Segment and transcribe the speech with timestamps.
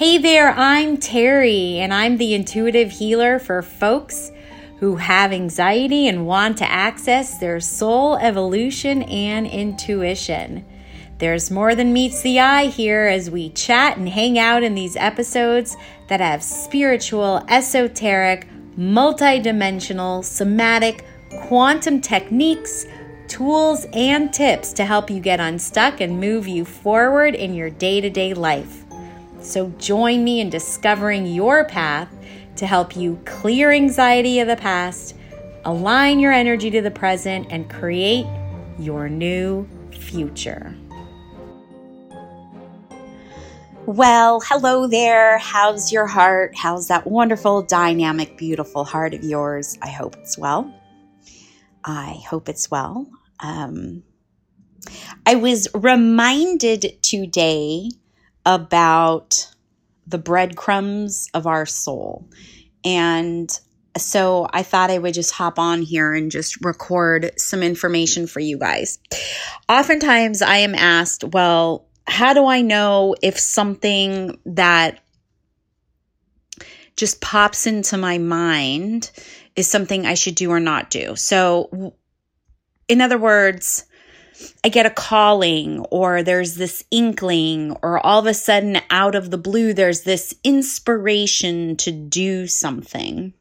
[0.00, 4.32] Hey there, I'm Terrie, and I'm the intuitive healer for folks
[4.78, 10.64] who have anxiety and want to access their soul evolution and intuition.
[11.18, 14.96] There's more than meets the eye here as we chat and hang out in these
[14.96, 15.76] episodes
[16.08, 18.48] that have spiritual, esoteric,
[18.78, 21.04] multidimensional, somatic,
[21.42, 22.86] quantum techniques,
[23.28, 28.00] tools, and tips to help you get unstuck and move you forward in your day
[28.00, 28.86] to day life.
[29.40, 32.08] So join me in discovering your path
[32.56, 35.16] to help you clear anxiety of the past,
[35.64, 38.26] align your energy to the present, and create
[38.78, 40.76] your new future.
[43.86, 45.38] Well, hello there.
[45.38, 46.54] How's your heart?
[46.54, 49.78] How's that wonderful, dynamic, beautiful heart of yours?
[49.80, 50.72] I hope it's well.
[51.82, 53.08] I hope it's well.
[53.40, 54.02] Um,
[55.24, 57.90] I was reminded today
[58.46, 59.48] about
[60.06, 62.28] the breadcrumbs of our soul.
[62.84, 63.50] And
[63.96, 68.40] so I thought I would just hop on here and just record some information for
[68.40, 68.98] you guys.
[69.68, 75.00] Oftentimes I am asked, well, how do I know if something that
[76.96, 79.10] just pops into my mind
[79.56, 81.14] is something I should do or not do?
[81.16, 81.94] So,
[82.88, 83.86] in other words,
[84.64, 89.30] I get a calling or there's this inkling or all of a sudden out of
[89.30, 93.32] the blue there's this inspiration to do something.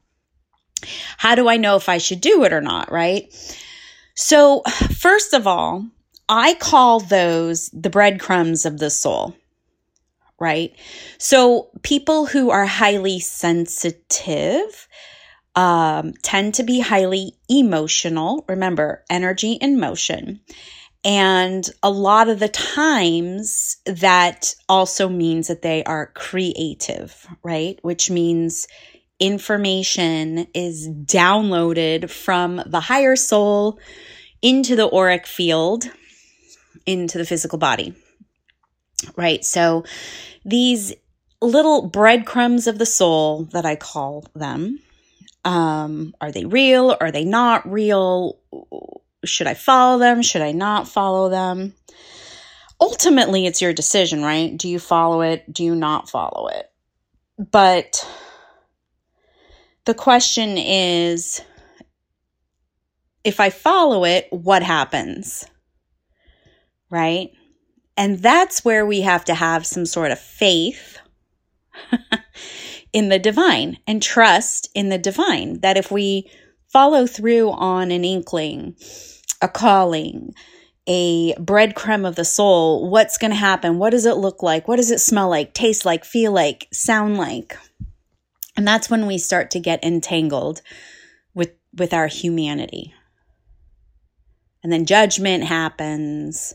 [1.17, 3.33] How do I know if I should do it or not, right?
[4.15, 4.61] So,
[4.97, 5.85] first of all,
[6.27, 9.35] I call those the breadcrumbs of the soul,
[10.39, 10.75] right?
[11.17, 14.87] So, people who are highly sensitive
[15.55, 18.45] um, tend to be highly emotional.
[18.47, 20.39] Remember, energy in motion.
[21.05, 27.79] And a lot of the times that also means that they are creative, right?
[27.83, 28.67] Which means
[29.19, 33.79] information is downloaded from the higher soul
[34.41, 35.85] into the auric field,
[36.85, 37.95] into the physical body,
[39.15, 39.43] right?
[39.43, 39.85] So
[40.43, 40.93] these
[41.41, 44.79] little breadcrumbs of the soul that I call them,
[45.45, 46.95] um, are they real?
[46.99, 48.37] Are they not real?
[49.25, 50.21] Should I follow them?
[50.21, 51.73] Should I not follow them?
[52.81, 54.55] Ultimately, it's your decision, right?
[54.55, 55.51] Do you follow it?
[55.51, 56.71] Do you not follow it?
[57.37, 58.07] But
[59.85, 61.41] the question is
[63.23, 65.45] if I follow it, what happens?
[66.89, 67.31] Right?
[67.97, 70.99] And that's where we have to have some sort of faith
[72.93, 76.31] in the divine and trust in the divine that if we
[76.71, 78.75] follow through on an inkling,
[79.41, 80.33] a calling,
[80.87, 83.77] a breadcrumb of the soul, what's going to happen?
[83.77, 84.67] What does it look like?
[84.67, 87.57] What does it smell like, taste like, feel like, sound like?
[88.57, 90.61] And that's when we start to get entangled
[91.33, 92.93] with with our humanity.
[94.63, 96.53] And then judgment happens.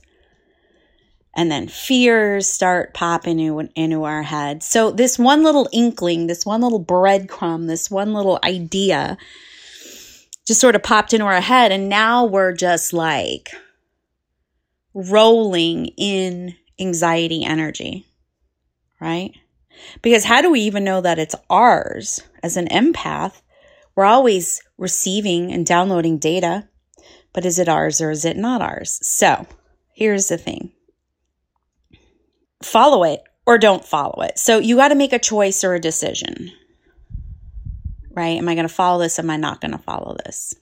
[1.37, 4.67] And then fears start popping into, into our heads.
[4.67, 9.17] So, this one little inkling, this one little breadcrumb, this one little idea
[10.47, 11.73] just sort of popped into our head.
[11.73, 13.51] And now we're just like
[14.93, 18.07] rolling in anxiety energy,
[19.01, 19.33] right?
[20.03, 23.43] Because how do we even know that it's ours as an empath?
[23.97, 26.69] We're always receiving and downloading data,
[27.33, 28.99] but is it ours or is it not ours?
[29.03, 29.47] So
[29.93, 30.73] here's the thing
[32.63, 34.39] follow it or don't follow it.
[34.39, 36.51] So you got to make a choice or a decision
[38.15, 38.39] right?
[38.39, 39.19] Am I going to follow this?
[39.19, 40.55] Am I not going to follow this?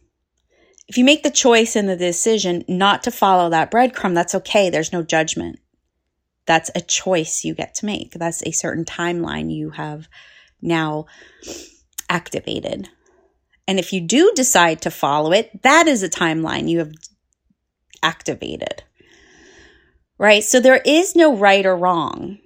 [0.88, 4.68] If you make the choice and the decision not to follow that breadcrumb, that's okay.
[4.68, 5.58] There's no judgment.
[6.46, 8.12] That's a choice you get to make.
[8.14, 10.08] That's a certain timeline you have
[10.60, 11.06] now
[12.08, 12.88] activated.
[13.68, 16.92] And if you do decide to follow it, that is a timeline you have
[18.02, 18.82] activated.
[20.18, 20.42] Right?
[20.42, 22.38] So there is no right or wrong.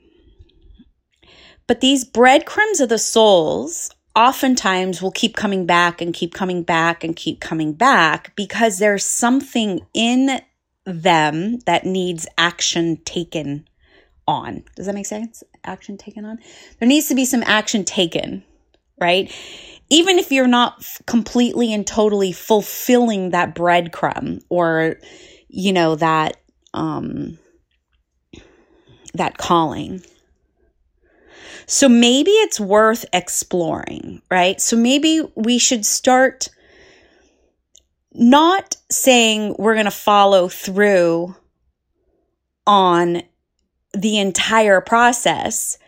[1.67, 7.05] But these breadcrumbs of the souls oftentimes will keep coming back and keep coming back
[7.05, 10.41] and keep coming back because there's something in
[10.87, 13.69] them that needs action taken
[14.27, 14.65] on.
[14.75, 15.45] Does that make sense?
[15.65, 16.39] Action taken on?
[16.79, 18.43] There needs to be some action taken,
[19.01, 19.31] right?
[19.91, 24.97] Even if you're not completely and totally fulfilling that breadcrumb or,
[25.49, 26.39] you know, that,
[26.73, 27.39] um,
[29.15, 30.03] that calling
[31.67, 34.61] so maybe it's worth exploring, right?
[34.61, 36.49] So maybe we should start
[38.13, 41.37] not saying we're going to follow through
[42.67, 43.23] on
[43.93, 45.79] the entire process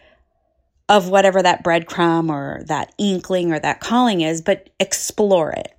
[0.89, 5.77] of whatever that breadcrumb or that inkling or that calling is, but explore it.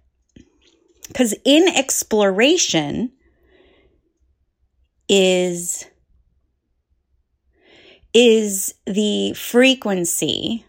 [1.07, 3.11] Because in exploration
[5.07, 5.85] is
[8.13, 10.65] is the frequency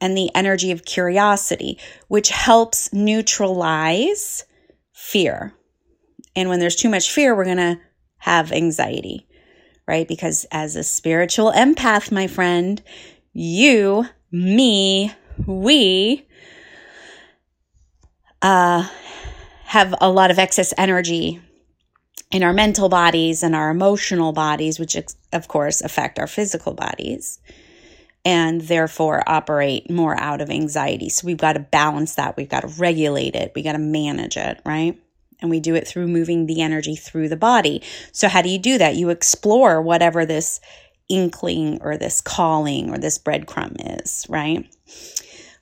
[0.00, 1.78] and the energy of curiosity,
[2.08, 4.44] which helps neutralize
[4.92, 5.54] fear.
[6.36, 7.80] And when there's too much fear, we're going to
[8.18, 9.26] have anxiety,
[9.86, 10.06] right?
[10.06, 12.82] Because as a spiritual empath, my friend,
[13.32, 15.12] you, me,
[15.46, 16.26] we
[18.42, 18.88] uh,
[19.64, 21.40] have a lot of excess energy
[22.30, 24.96] in our mental bodies and our emotional bodies, which
[25.32, 27.38] of course affect our physical bodies
[28.24, 31.08] and therefore operate more out of anxiety.
[31.08, 32.36] So we've got to balance that.
[32.36, 33.52] We've got to regulate it.
[33.54, 35.00] We got to manage it, right?
[35.40, 37.82] And we do it through moving the energy through the body.
[38.12, 38.96] So how do you do that?
[38.96, 40.60] You explore whatever this
[41.08, 44.66] inkling or this calling or this breadcrumb is, right?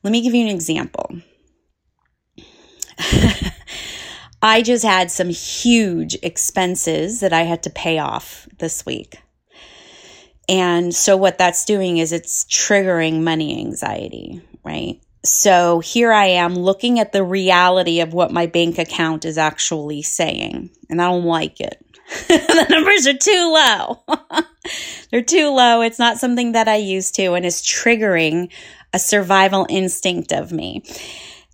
[0.03, 1.21] Let me give you an example.
[4.43, 9.17] I just had some huge expenses that I had to pay off this week.
[10.49, 15.01] And so, what that's doing is it's triggering money anxiety, right?
[15.25, 20.03] So, here I am looking at the reality of what my bank account is actually
[20.03, 21.85] saying, and I don't like it.
[22.29, 24.43] the numbers are too low.
[25.11, 25.81] They're too low.
[25.81, 28.53] It's not something that I used to, and it's triggering
[28.93, 30.85] a survival instinct of me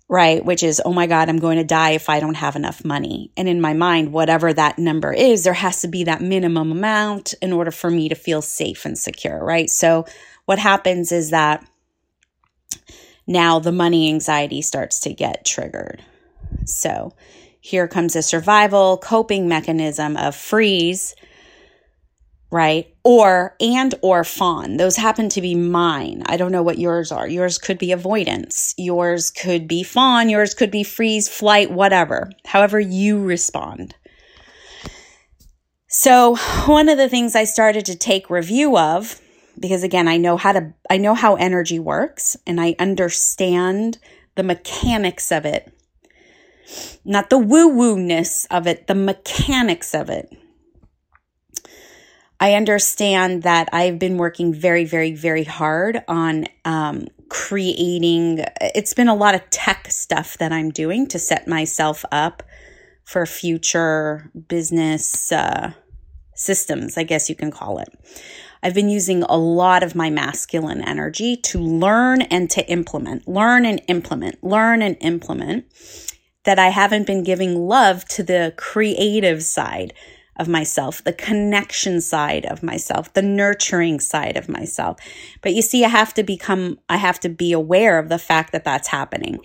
[0.09, 0.43] right?
[0.43, 3.31] Which is, oh my God, I'm going to die if I don't have enough money.
[3.37, 7.33] And in my mind, whatever that number is, there has to be that minimum amount
[7.41, 9.69] in order for me to feel safe and secure, right?
[9.69, 10.05] So
[10.45, 11.65] what happens is that
[13.25, 16.03] now the money anxiety starts to get triggered.
[16.65, 17.13] So
[17.59, 21.15] here comes a survival coping mechanism of freeze
[22.53, 22.95] right?
[23.03, 24.77] Or and or fawn.
[24.77, 26.21] Those happen to be mine.
[26.27, 27.27] I don't know what yours are.
[27.27, 28.75] Yours could be avoidance.
[28.77, 30.29] Yours could be fawn.
[30.29, 32.29] Yours could be freeze, flight, whatever.
[32.45, 33.95] However you respond.
[35.87, 36.35] So,
[36.65, 39.19] one of the things I started to take review of
[39.59, 43.97] because again, I know how to I know how energy works and I understand
[44.35, 45.71] the mechanics of it.
[47.03, 50.31] Not the woo-woo-ness of it, the mechanics of it
[52.43, 58.43] I understand that I've been working very, very, very hard on um, creating.
[58.59, 62.43] It's been a lot of tech stuff that I'm doing to set myself up
[63.05, 65.71] for future business uh,
[66.35, 67.87] systems, I guess you can call it.
[68.61, 73.65] I've been using a lot of my masculine energy to learn and to implement, learn
[73.65, 75.63] and implement, learn and implement.
[76.43, 79.93] That I haven't been giving love to the creative side
[80.37, 84.99] of myself, the connection side of myself, the nurturing side of myself.
[85.41, 88.51] But you see, I have to become, I have to be aware of the fact
[88.51, 89.39] that that's happening.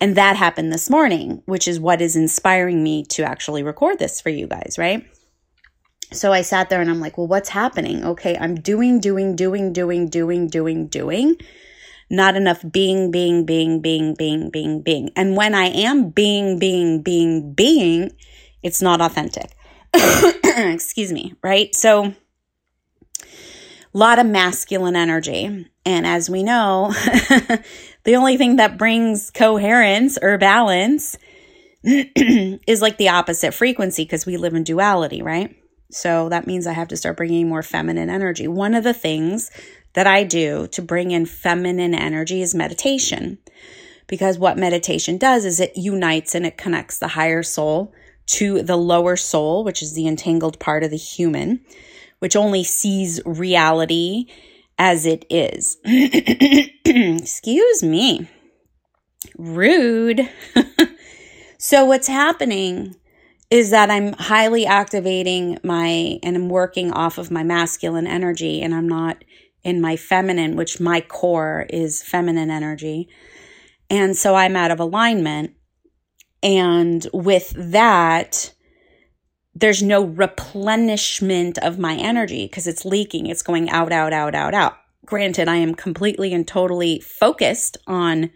[0.00, 4.20] And that happened this morning, which is what is inspiring me to actually record this
[4.20, 5.06] for you guys, right?
[6.12, 8.04] So I sat there and I'm like, well, what's happening?
[8.04, 11.36] Okay, I'm doing, doing, doing, doing, doing, doing, doing.
[12.10, 15.10] Not enough being, being, being, being, being, being, being.
[15.16, 18.10] And when I am being, being, being, being,
[18.62, 19.56] it's not authentic.
[20.44, 21.74] excuse me, right?
[21.74, 22.14] So,
[23.94, 25.70] a lot of masculine energy.
[25.86, 26.92] And as we know,
[28.04, 31.16] the only thing that brings coherence or balance
[31.84, 35.54] is like the opposite frequency because we live in duality, right?
[35.90, 38.48] So that means I have to start bringing more feminine energy.
[38.48, 39.50] One of the things
[39.92, 43.38] that I do to bring in feminine energy is meditation.
[44.06, 47.92] Because what meditation does is it unites and it connects the higher soul
[48.26, 51.60] to the lower soul, which is the entangled part of the human,
[52.18, 54.26] which only sees reality
[54.78, 55.78] as it is.
[56.84, 58.28] Excuse me.
[59.36, 60.28] Rude.
[61.58, 62.96] so, what's happening
[63.50, 68.74] is that I'm highly activating my and I'm working off of my masculine energy, and
[68.74, 69.22] I'm not
[69.62, 73.08] in my feminine, which my core is feminine energy.
[73.90, 75.52] And so I'm out of alignment.
[76.44, 78.52] And with that,
[79.54, 83.26] there's no replenishment of my energy because it's leaking.
[83.26, 84.76] It's going out, out, out, out, out.
[85.06, 88.30] Granted, I am completely and totally focused on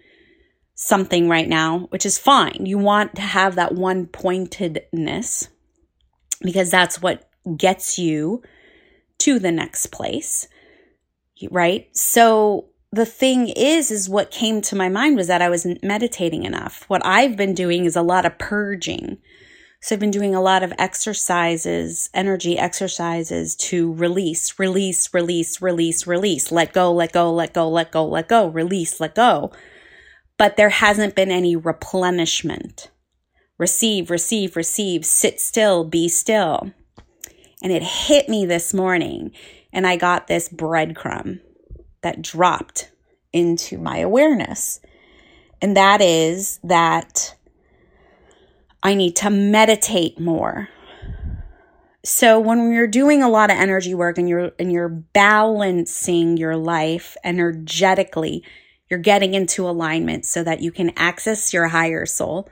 [0.75, 2.65] something right now, which is fine.
[2.65, 5.49] You want to have that one pointedness
[6.41, 8.43] because that's what gets you
[9.19, 10.47] to the next place,
[11.51, 11.89] right?
[11.97, 16.45] So the thing is is what came to my mind was that I wasn't meditating
[16.45, 16.85] enough.
[16.89, 19.19] What I've been doing is a lot of purging.
[19.81, 26.07] So I've been doing a lot of exercises, energy exercises to release, release, release, release,
[26.07, 29.53] release, let go, let go, let go, let go, let go, release, let go.
[30.37, 32.91] But there hasn't been any replenishment.
[33.57, 36.73] Receive, receive, receive, sit still, be still.
[37.63, 39.33] And it hit me this morning,
[39.73, 41.41] and I got this breadcrumb
[42.03, 42.91] that dropped
[43.33, 44.81] into my awareness.
[45.61, 47.35] And that is that
[48.83, 50.69] I need to meditate more.
[52.05, 56.57] So when you're doing a lot of energy work and you're and you're balancing your
[56.57, 58.45] life energetically,
[58.89, 62.49] you're getting into alignment so that you can access your higher soul,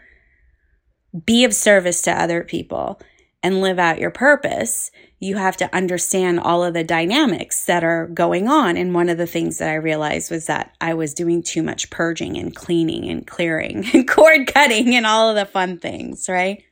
[1.24, 3.00] be of service to other people
[3.46, 8.06] and live out your purpose you have to understand all of the dynamics that are
[8.08, 8.76] going on.
[8.76, 11.90] And one of the things that I realized was that I was doing too much
[11.90, 16.62] purging and cleaning and clearing and cord cutting and all of the fun things, right?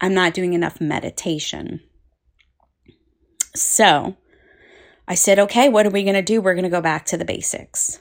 [0.00, 1.80] I'm not doing enough meditation.
[3.54, 4.16] So
[5.06, 6.40] I said, okay, what are we going to do?
[6.40, 8.00] We're going to go back to the basics.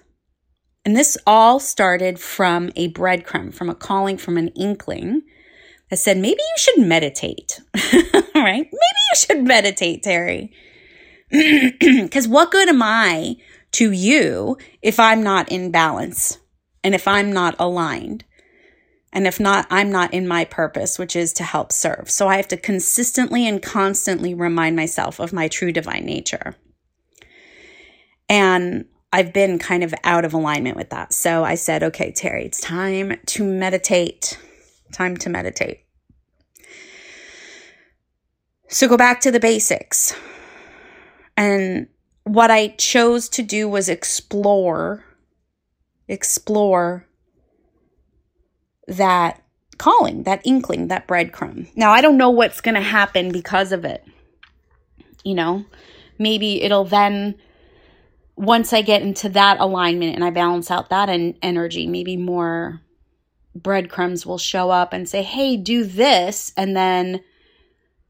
[0.85, 5.23] And this all started from a breadcrumb, from a calling, from an inkling
[5.95, 7.61] that said, maybe you should meditate.
[8.35, 8.65] right?
[8.65, 10.51] maybe you should meditate, Terrie.
[11.79, 13.37] Because what good am I
[13.73, 16.37] to you if I'm not in balance
[16.83, 18.25] and if I'm not aligned?
[19.13, 22.09] And if not, I'm not in my purpose, which is to help serve.
[22.09, 26.55] So I have to consistently and constantly remind myself of my true divine nature.
[28.27, 31.13] And I've been kind of out of alignment with that.
[31.13, 34.37] So I said, okay, Terrie, it's time to meditate.
[34.91, 35.84] Time to meditate.
[38.75, 40.13] So go back to the basics.
[41.37, 41.87] And
[42.25, 45.05] what I chose to do was explore,
[46.09, 47.07] explore
[48.89, 49.41] that
[49.77, 51.69] calling, that inkling, that breadcrumb.
[51.77, 54.03] Now, I don't know what's going to happen because of it.
[55.23, 55.63] You know,
[56.19, 57.35] maybe it'll then,
[58.35, 62.81] once I get into that alignment and I balance out that en- energy, maybe more
[63.55, 66.51] breadcrumbs will show up and say, hey, do this.
[66.57, 67.21] And then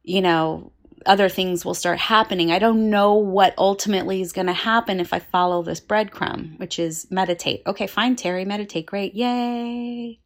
[0.06, 0.72] you know,
[1.06, 2.52] other things will start happening.
[2.52, 6.80] I don't know what ultimately is going to happen if I follow this breadcrumb, which
[6.80, 7.62] is meditate.
[7.68, 8.86] Okay, fine, Terrie, meditate.
[8.86, 9.14] Great.
[9.14, 10.20] Yay.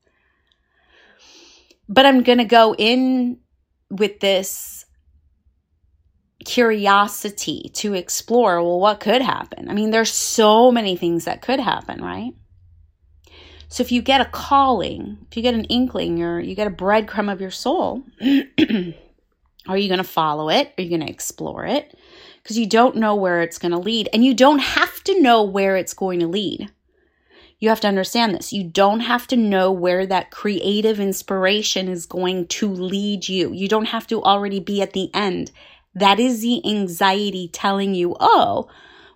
[1.88, 3.40] But I'm going to go in
[3.90, 4.86] with this
[6.46, 9.70] curiosity to explore well, what could happen?
[9.70, 12.32] I mean, there's so many things that could happen, right?
[13.68, 16.72] So if you get a calling, if you get an inkling or you get a
[16.72, 18.04] breadcrumb of your soul,
[19.70, 20.74] Are you going to follow it?
[20.78, 21.96] Are you going to explore it?
[22.42, 24.10] Because you don't know where it's going to lead.
[24.12, 26.72] And you don't have to know where it's going to lead.
[27.60, 28.52] You have to understand this.
[28.52, 33.54] You don't have to know where that creative inspiration is going to lead you.
[33.54, 35.52] You don't have to already be at the end.
[35.94, 38.70] That is the anxiety telling you, oh,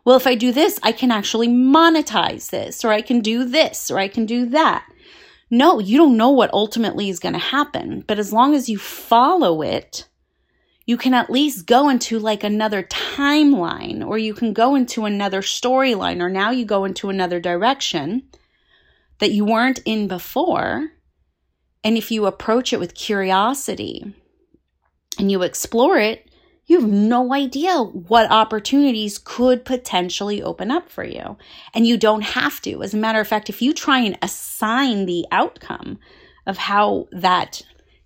[0.05, 3.89] well, if I do this, I can actually monetize this, or I can do this,
[3.89, 4.85] or I can do that.
[5.49, 8.03] No, you don't know what ultimately is going to happen.
[8.05, 10.07] But as long as you follow it,
[10.85, 15.41] you can at least go into like another timeline or you can go into another
[15.41, 18.23] storyline or now you go into another direction
[19.19, 20.89] that you weren't in before.
[21.83, 24.13] And if you approach it with curiosity
[25.17, 26.29] and you explore it,
[26.65, 31.37] you have no idea what opportunities could potentially open up for you.
[31.73, 32.81] And you don't have to.
[32.83, 35.99] As a matter of fact, if you try and assign the outcome
[36.45, 37.61] of how that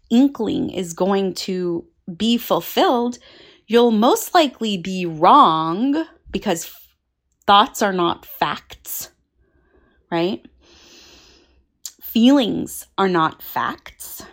[0.10, 3.20] inkling is going to be fulfilled,
[3.66, 6.72] you'll most likely be wrong because
[7.46, 9.12] thoughts are not facts,
[10.12, 10.46] right?
[12.02, 14.24] Feelings are not facts.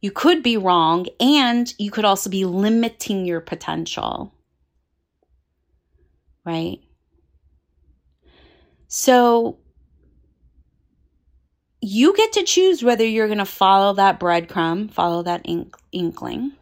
[0.00, 4.34] You could be wrong, and you could also be limiting your potential,
[6.44, 6.78] right?
[8.88, 9.58] So,
[11.80, 16.52] you get to choose whether you're going to follow that breadcrumb, follow that ink- inkling,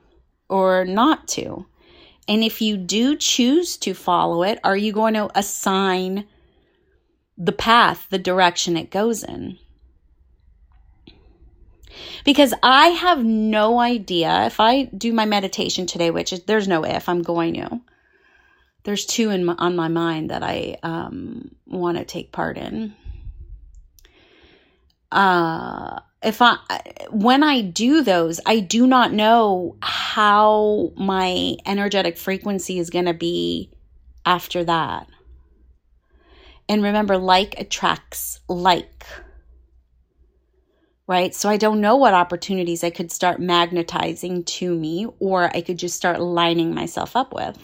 [0.49, 1.67] or not to.
[2.29, 6.27] And if you do choose to follow it, are you going to assign
[7.37, 9.59] the path, the direction it goes in?
[12.25, 16.85] Because I have no idea if I do my meditation today, which is, there's no
[16.85, 17.81] if, I'm going to.
[18.85, 22.95] There's two in my, on my mind that I um, want to take part in
[25.13, 26.57] uh if I
[27.11, 33.15] when I do those, I do not know how my energetic frequency is going to
[33.15, 33.71] be
[34.27, 35.09] after that.
[36.69, 39.07] And remember like attracts like.
[41.07, 41.35] right?
[41.35, 45.79] So I don't know what opportunities I could start magnetizing to me or I could
[45.79, 47.57] just start lining myself up with.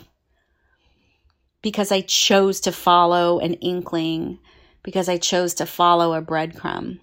[1.61, 4.39] Because I chose to follow an inkling,
[4.83, 7.01] because I chose to follow a breadcrumb.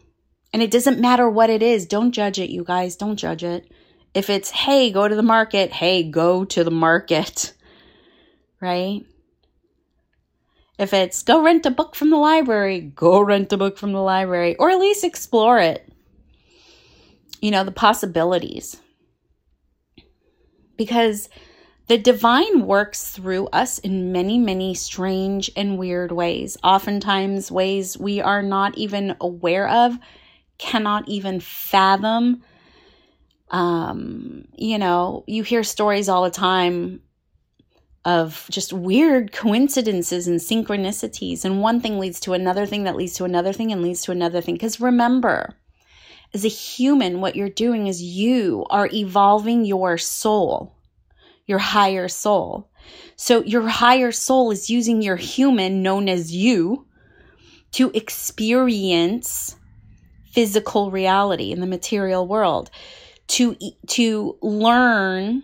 [0.54, 1.86] And it doesn't matter what it is.
[1.86, 2.96] Don't judge it, you guys.
[2.96, 3.72] Don't judge it.
[4.14, 7.54] If it's, hey, go to the market, hey, go to the market,
[8.60, 9.06] right?
[10.78, 14.02] If it's go rent a book from the library, go rent a book from the
[14.02, 15.88] library, or at least explore it.
[17.40, 18.82] You know, the possibilities.
[20.76, 21.30] Because
[21.88, 28.20] the divine works through us in many, many strange and weird ways, oftentimes ways we
[28.20, 29.98] are not even aware of,
[30.62, 32.42] cannot even fathom
[33.52, 37.02] um, you know, you hear stories all the time
[38.06, 41.46] of just weird coincidences and synchronicities.
[41.46, 44.12] And one thing leads to another thing that leads to another thing and leads to
[44.12, 44.56] another thing.
[44.56, 45.56] Because remember,
[46.34, 50.78] as a human, what you're doing is you are evolving your soul,
[51.46, 52.72] your higher soul.
[53.18, 56.88] So your higher soul is using your human, known as you,
[57.74, 59.58] to experience
[60.32, 62.70] physical reality in the material world
[63.28, 63.56] to
[63.88, 65.44] to learn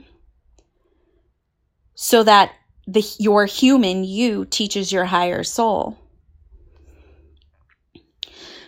[1.95, 2.53] so that
[2.87, 5.97] the your human you teaches your higher soul.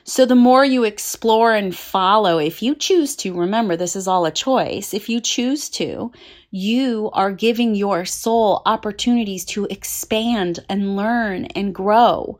[0.03, 4.25] So the more you explore and follow if you choose to remember this is all
[4.25, 6.11] a choice if you choose to
[6.49, 12.39] you are giving your soul opportunities to expand and learn and grow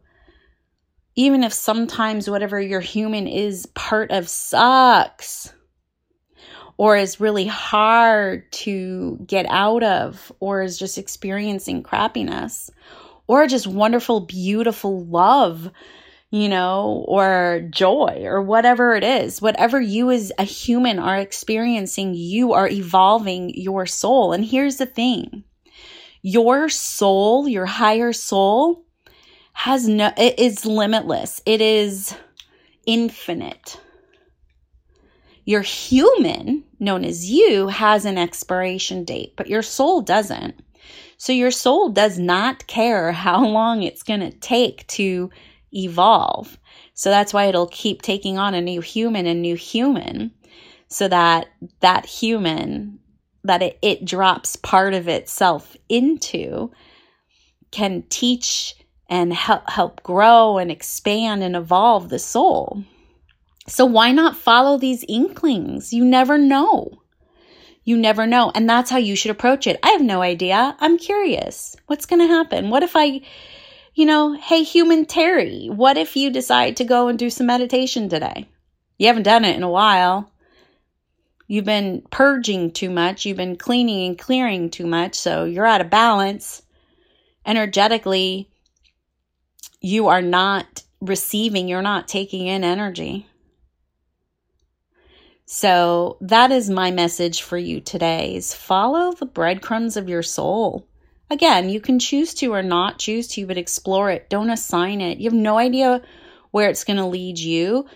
[1.19, 5.51] even if sometimes whatever your human is part of sucks
[6.77, 12.69] or is really hard to get out of or is just experiencing crappiness
[13.27, 15.69] or just wonderful, beautiful love,
[16.31, 19.41] you know, or joy or whatever it is.
[19.41, 24.31] Whatever you as a human are experiencing, you are evolving your soul.
[24.31, 25.43] And here's the thing
[26.21, 28.85] your soul, your higher soul,
[29.59, 32.15] has no, it is limitless, it is
[32.85, 33.77] infinite.
[35.43, 40.55] Your human, known as you, has an expiration date, but your soul doesn't.
[41.17, 45.29] So your soul does not care how long it's going to take to
[45.73, 46.57] evolve.
[46.93, 50.31] So that's why it'll keep taking on a new human and new human
[50.87, 51.47] so that
[51.81, 52.99] that human
[53.43, 56.71] that it, it drops part of itself into
[57.71, 58.75] can teach
[59.09, 62.83] and help help grow and expand and evolve the soul.
[63.67, 65.91] So why not follow these inklings?
[65.91, 67.01] You never know.
[67.83, 68.51] You never know.
[68.53, 69.79] And that's how you should approach it.
[69.83, 70.75] I have no idea.
[70.79, 71.75] I'm curious.
[71.87, 72.69] What's going to happen?
[72.69, 73.21] What if I,
[73.95, 78.09] you know, hey, human Terrie, what if you decide to go and do some meditation
[78.09, 78.47] today?
[78.97, 80.31] You haven't done it in a while.
[81.47, 83.25] You've been purging too much.
[83.25, 85.15] You've been cleaning and clearing too much.
[85.15, 86.61] So you're out of balance.
[87.45, 88.48] Energetically,
[89.81, 93.27] you are not receiving, you're not taking in energy.
[95.45, 100.87] So that is my message for you today is follow the breadcrumbs of your soul.
[101.31, 104.29] Again, you can choose to or not choose to, but explore it.
[104.29, 105.17] Don't assign it.
[105.17, 106.01] You have no idea
[106.51, 107.87] where it's going to lead you,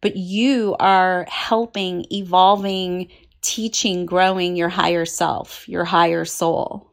[0.00, 6.90] but you are helping, evolving, teaching, growing your higher self, your higher soul.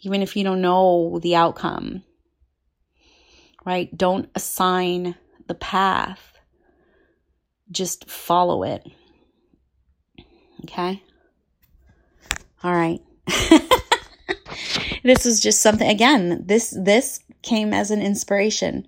[0.00, 2.02] Even if you don't know the outcome,
[3.66, 3.94] right?
[3.96, 6.36] Don't assign the path
[7.70, 8.86] just follow it.
[10.64, 11.02] Okay?
[12.62, 13.00] All right.
[15.04, 18.86] this was just something again, this this came as an inspiration.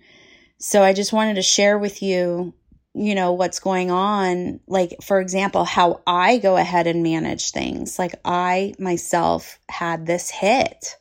[0.59, 2.53] So I just wanted to share with you,
[2.95, 7.99] you know, what's going on, like for example, how I go ahead and manage things.
[7.99, 10.97] Like I myself had this hit.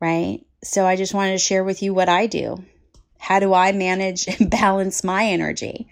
[0.00, 0.44] Right?
[0.62, 2.64] So I just wanted to share with you what I do.
[3.18, 5.88] How do I manage and balance my energy?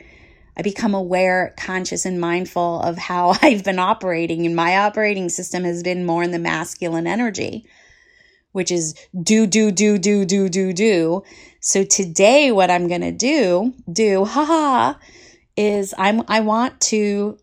[0.56, 4.46] I become aware, conscious, and mindful of how I've been operating.
[4.46, 7.66] And my operating system has been more in the masculine energy,
[8.52, 11.22] which is do, do, do, do, do, do, do.
[11.60, 14.94] So today, what I'm to do, do, haha,
[15.56, 17.38] is I'm, I want to,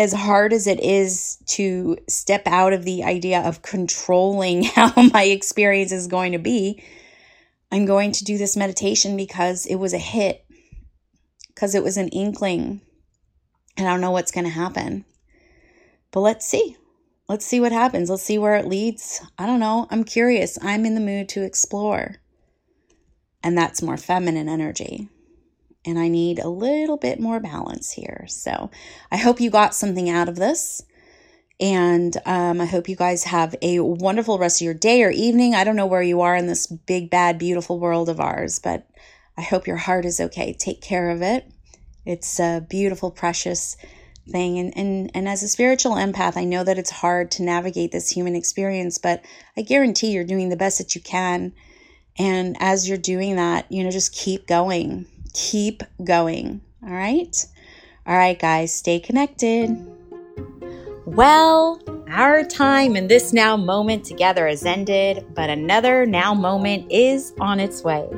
[0.00, 5.24] as hard as it is to step out of the idea of controlling how my
[5.24, 6.82] experience is going to be,
[7.70, 10.46] I'm going to do this meditation because it was a hit
[11.48, 12.80] because it was an inkling.
[13.76, 15.04] And I don't know what's going to happen.
[16.12, 16.78] But let's see.
[17.28, 18.08] Let's see what happens.
[18.08, 19.20] Let's see where it leads.
[19.38, 19.86] I don't know.
[19.90, 20.58] I'm curious.
[20.62, 22.16] I'm in the mood to explore.
[23.42, 25.10] And that's more feminine energy.
[25.84, 28.26] And I need a little bit more balance here.
[28.28, 28.70] So
[29.10, 30.82] I hope you got something out of this.
[31.58, 35.54] And um, I hope you guys have a wonderful rest of your day or evening.
[35.54, 38.88] I don't know where you are in this big, bad, beautiful world of ours, but
[39.36, 40.54] I hope your heart is okay.
[40.54, 41.50] Take care of it.
[42.06, 43.76] It's a beautiful, precious
[44.30, 44.58] thing.
[44.58, 48.10] And, and, and as a spiritual empath, I know that it's hard to navigate this
[48.10, 49.22] human experience, but
[49.56, 51.52] I guarantee you're doing the best that you can.
[52.18, 55.06] And as you're doing that, you know, just keep going.
[55.32, 56.60] Keep going.
[56.82, 57.46] All right.
[58.06, 59.76] All right, guys, stay connected.
[61.06, 67.32] Well, our time in this now moment together has ended, but another now moment is
[67.40, 68.08] on its way.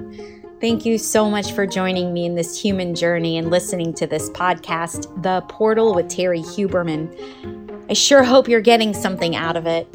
[0.60, 4.30] Thank you so much for joining me in this human journey and listening to this
[4.30, 7.88] podcast, The Portal with Terrie Huberman.
[7.90, 9.88] I sure hope you're getting something out of it.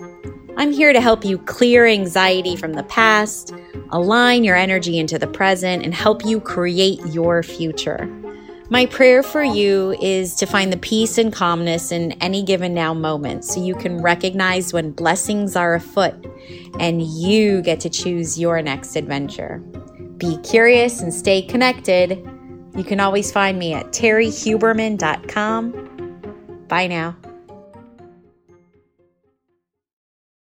[0.57, 3.53] I'm here to help you clear anxiety from the past,
[3.91, 8.07] align your energy into the present, and help you create your future.
[8.71, 12.93] My prayer for you is to find the peace and calmness in any given now
[12.93, 16.15] moment so you can recognize when blessings are afoot
[16.79, 19.59] and you get to choose your next adventure.
[20.17, 22.27] Be curious and stay connected.
[22.75, 26.65] You can always find me at terriehuberman.com.
[26.67, 27.15] Bye now.